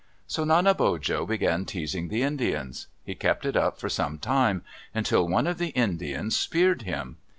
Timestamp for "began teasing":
1.27-2.07